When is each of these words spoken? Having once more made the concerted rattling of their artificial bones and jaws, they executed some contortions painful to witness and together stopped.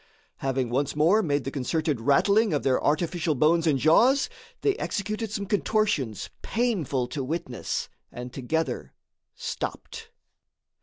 Having 0.37 0.71
once 0.71 0.95
more 0.95 1.21
made 1.21 1.43
the 1.43 1.51
concerted 1.51 2.01
rattling 2.01 2.53
of 2.53 2.63
their 2.63 2.83
artificial 2.83 3.35
bones 3.35 3.67
and 3.67 3.77
jaws, 3.77 4.31
they 4.61 4.75
executed 4.77 5.29
some 5.31 5.45
contortions 5.45 6.31
painful 6.41 7.05
to 7.09 7.23
witness 7.23 7.87
and 8.11 8.33
together 8.33 8.95
stopped. 9.35 10.09